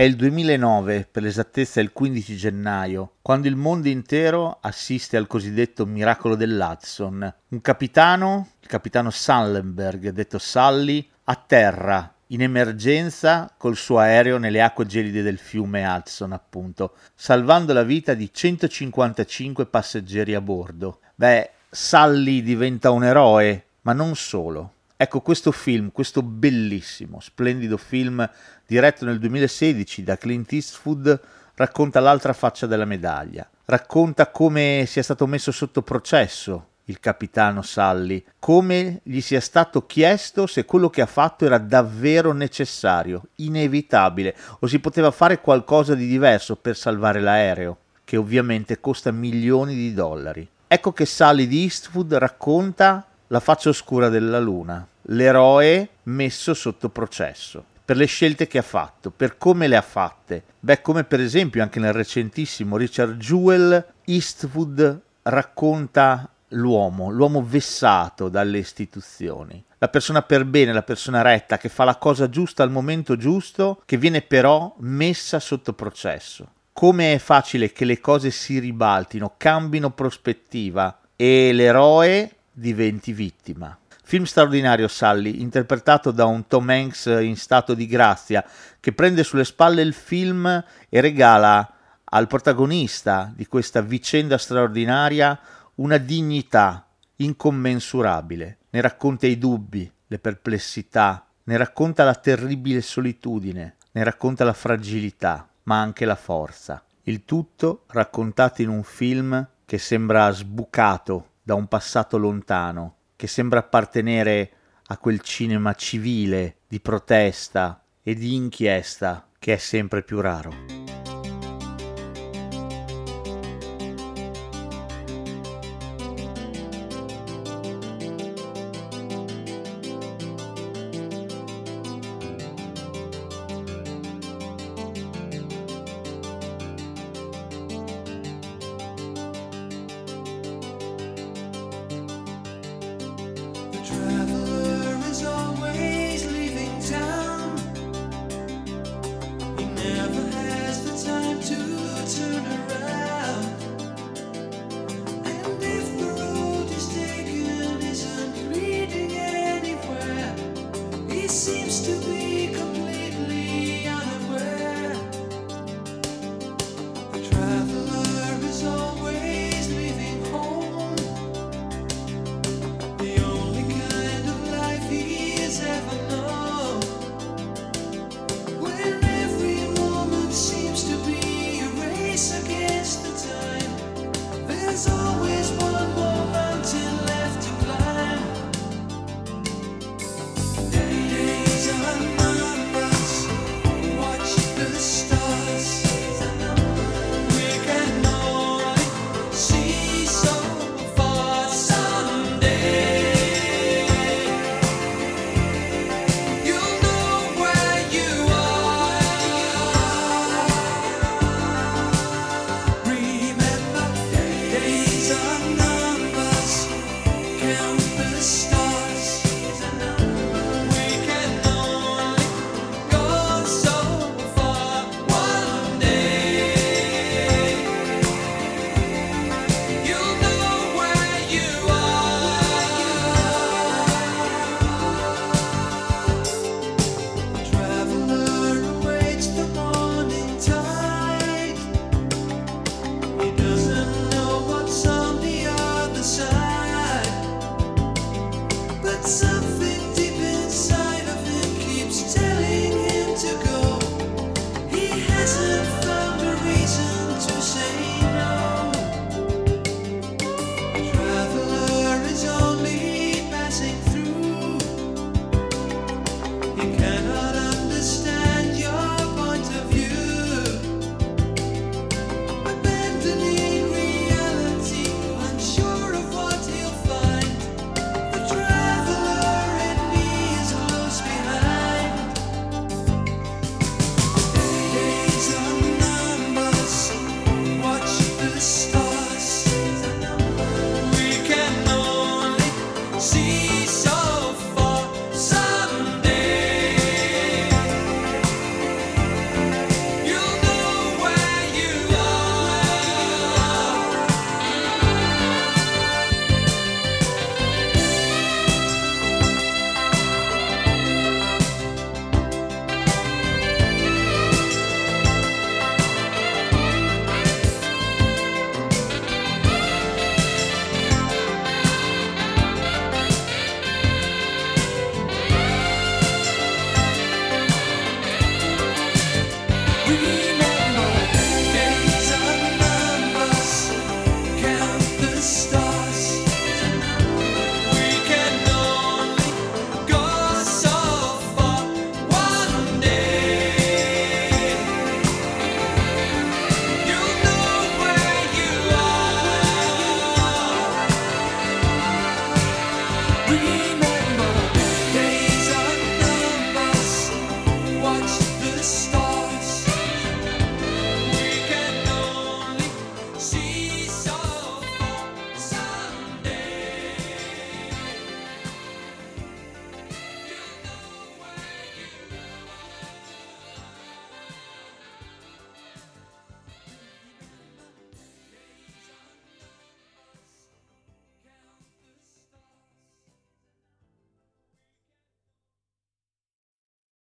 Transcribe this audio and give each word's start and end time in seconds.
È 0.00 0.04
il 0.04 0.16
2009, 0.16 1.08
per 1.12 1.22
l'esattezza 1.22 1.78
il 1.78 1.92
15 1.92 2.34
gennaio, 2.34 3.16
quando 3.20 3.48
il 3.48 3.56
mondo 3.56 3.86
intero 3.86 4.56
assiste 4.62 5.18
al 5.18 5.26
cosiddetto 5.26 5.84
miracolo 5.84 6.36
dell'Hudson. 6.36 7.34
Un 7.48 7.60
capitano, 7.60 8.52
il 8.60 8.66
capitano 8.66 9.10
Sullenberg, 9.10 10.08
detto 10.08 10.38
Sully, 10.38 11.06
atterra 11.24 12.14
in 12.28 12.40
emergenza 12.40 13.52
col 13.58 13.76
suo 13.76 13.98
aereo 13.98 14.38
nelle 14.38 14.62
acque 14.62 14.86
gelide 14.86 15.20
del 15.20 15.36
fiume 15.36 15.86
Hudson, 15.86 16.32
appunto, 16.32 16.94
salvando 17.14 17.74
la 17.74 17.82
vita 17.82 18.14
di 18.14 18.30
155 18.32 19.66
passeggeri 19.66 20.34
a 20.34 20.40
bordo. 20.40 21.00
Beh, 21.14 21.50
Sully 21.68 22.40
diventa 22.40 22.90
un 22.90 23.04
eroe, 23.04 23.66
ma 23.82 23.92
non 23.92 24.16
solo. 24.16 24.72
Ecco, 25.02 25.22
questo 25.22 25.50
film, 25.50 25.92
questo 25.92 26.20
bellissimo, 26.20 27.20
splendido 27.20 27.78
film 27.78 28.28
diretto 28.66 29.06
nel 29.06 29.18
2016 29.18 30.02
da 30.02 30.18
Clint 30.18 30.52
Eastwood, 30.52 31.18
racconta 31.54 32.00
l'altra 32.00 32.34
faccia 32.34 32.66
della 32.66 32.84
medaglia. 32.84 33.48
Racconta 33.64 34.30
come 34.30 34.84
sia 34.86 35.02
stato 35.02 35.26
messo 35.26 35.52
sotto 35.52 35.80
processo 35.80 36.66
il 36.84 37.00
capitano 37.00 37.62
Sully, 37.62 38.22
come 38.38 39.00
gli 39.02 39.22
sia 39.22 39.40
stato 39.40 39.86
chiesto 39.86 40.46
se 40.46 40.66
quello 40.66 40.90
che 40.90 41.00
ha 41.00 41.06
fatto 41.06 41.46
era 41.46 41.56
davvero 41.56 42.34
necessario, 42.34 43.28
inevitabile, 43.36 44.36
o 44.58 44.66
si 44.66 44.80
poteva 44.80 45.10
fare 45.10 45.40
qualcosa 45.40 45.94
di 45.94 46.06
diverso 46.06 46.56
per 46.56 46.76
salvare 46.76 47.20
l'aereo, 47.20 47.78
che 48.04 48.18
ovviamente 48.18 48.80
costa 48.80 49.10
milioni 49.12 49.74
di 49.74 49.94
dollari. 49.94 50.46
Ecco 50.66 50.92
che 50.92 51.06
Sully 51.06 51.46
di 51.46 51.62
Eastwood 51.62 52.12
racconta 52.16 53.06
la 53.32 53.40
faccia 53.40 53.68
oscura 53.68 54.08
della 54.08 54.40
luna, 54.40 54.84
l'eroe 55.12 55.88
messo 56.04 56.54
sotto 56.54 56.88
processo 56.88 57.64
per 57.90 57.96
le 57.96 58.06
scelte 58.06 58.46
che 58.46 58.58
ha 58.58 58.62
fatto, 58.62 59.10
per 59.10 59.36
come 59.36 59.66
le 59.66 59.76
ha 59.76 59.82
fatte. 59.82 60.44
Beh, 60.60 60.80
come 60.80 61.02
per 61.02 61.18
esempio 61.18 61.60
anche 61.60 61.80
nel 61.80 61.92
recentissimo 61.92 62.76
Richard 62.76 63.16
Jewell, 63.16 63.84
Eastwood 64.04 65.00
racconta 65.22 66.30
l'uomo, 66.50 67.10
l'uomo 67.10 67.44
vessato 67.44 68.28
dalle 68.28 68.58
istituzioni, 68.58 69.60
la 69.78 69.88
persona 69.88 70.22
per 70.22 70.44
bene, 70.44 70.72
la 70.72 70.84
persona 70.84 71.22
retta, 71.22 71.58
che 71.58 71.68
fa 71.68 71.82
la 71.82 71.96
cosa 71.96 72.28
giusta 72.28 72.62
al 72.62 72.70
momento 72.70 73.16
giusto, 73.16 73.82
che 73.84 73.96
viene 73.96 74.22
però 74.22 74.72
messa 74.78 75.40
sotto 75.40 75.72
processo. 75.72 76.52
Come 76.72 77.14
è 77.14 77.18
facile 77.18 77.72
che 77.72 77.84
le 77.84 77.98
cose 77.98 78.30
si 78.30 78.60
ribaltino, 78.60 79.34
cambino 79.36 79.90
prospettiva 79.90 81.00
e 81.16 81.52
l'eroe 81.52 82.36
diventi 82.52 83.12
vittima. 83.12 83.76
Film 84.02 84.24
straordinario 84.24 84.88
Sully, 84.88 85.40
interpretato 85.40 86.10
da 86.10 86.24
un 86.24 86.46
Tom 86.46 86.68
Hanks 86.68 87.06
in 87.06 87.36
stato 87.36 87.74
di 87.74 87.86
grazia, 87.86 88.44
che 88.80 88.92
prende 88.92 89.22
sulle 89.22 89.44
spalle 89.44 89.82
il 89.82 89.92
film 89.92 90.64
e 90.88 91.00
regala 91.00 91.74
al 92.04 92.26
protagonista 92.26 93.32
di 93.34 93.46
questa 93.46 93.82
vicenda 93.82 94.36
straordinaria 94.36 95.38
una 95.76 95.96
dignità 95.96 96.86
incommensurabile. 97.16 98.58
Ne 98.70 98.80
racconta 98.80 99.26
i 99.26 99.38
dubbi, 99.38 99.90
le 100.06 100.18
perplessità, 100.18 101.24
ne 101.44 101.56
racconta 101.56 102.04
la 102.04 102.14
terribile 102.14 102.80
solitudine, 102.80 103.76
ne 103.92 104.04
racconta 104.04 104.44
la 104.44 104.52
fragilità, 104.52 105.48
ma 105.64 105.80
anche 105.80 106.04
la 106.04 106.16
forza. 106.16 106.82
Il 107.02 107.24
tutto 107.24 107.84
raccontato 107.88 108.62
in 108.62 108.68
un 108.68 108.82
film 108.82 109.46
che 109.64 109.78
sembra 109.78 110.30
sbucato 110.30 111.28
da 111.42 111.54
un 111.54 111.66
passato 111.66 112.18
lontano, 112.18 112.96
che 113.20 113.26
sembra 113.26 113.58
appartenere 113.58 114.50
a 114.86 114.96
quel 114.96 115.20
cinema 115.20 115.74
civile 115.74 116.60
di 116.66 116.80
protesta 116.80 117.84
e 118.02 118.14
di 118.14 118.34
inchiesta 118.34 119.28
che 119.38 119.52
è 119.52 119.56
sempre 119.58 120.02
più 120.02 120.22
raro. 120.22 120.79